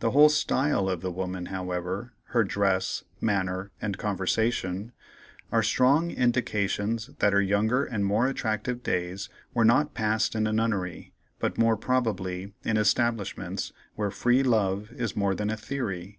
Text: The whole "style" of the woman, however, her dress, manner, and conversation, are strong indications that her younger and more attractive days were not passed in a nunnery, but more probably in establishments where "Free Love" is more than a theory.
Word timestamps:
The 0.00 0.10
whole 0.10 0.30
"style" 0.30 0.88
of 0.88 1.00
the 1.00 1.12
woman, 1.12 1.46
however, 1.46 2.12
her 2.30 2.42
dress, 2.42 3.04
manner, 3.20 3.70
and 3.80 3.96
conversation, 3.96 4.90
are 5.52 5.62
strong 5.62 6.10
indications 6.10 7.10
that 7.20 7.32
her 7.32 7.40
younger 7.40 7.84
and 7.84 8.04
more 8.04 8.26
attractive 8.26 8.82
days 8.82 9.28
were 9.54 9.64
not 9.64 9.94
passed 9.94 10.34
in 10.34 10.48
a 10.48 10.52
nunnery, 10.52 11.12
but 11.38 11.56
more 11.56 11.76
probably 11.76 12.52
in 12.64 12.76
establishments 12.76 13.72
where 13.94 14.10
"Free 14.10 14.42
Love" 14.42 14.90
is 14.90 15.14
more 15.14 15.36
than 15.36 15.50
a 15.50 15.56
theory. 15.56 16.18